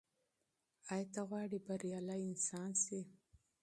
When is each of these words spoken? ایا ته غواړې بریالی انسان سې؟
ایا 0.93 1.07
ته 1.13 1.21
غواړې 1.29 1.59
بریالی 1.65 2.21
انسان 2.31 2.69
سې؟ 2.83 2.99